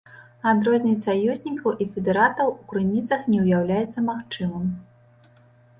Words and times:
Адрозніць 0.51 1.03
саюзнікаў 1.07 1.75
і 1.85 1.87
федэратаў 1.97 2.47
у 2.55 2.59
крыніцах 2.73 3.21
не 3.35 3.39
ўяўляецца 3.45 3.99
магчымым. 4.09 4.65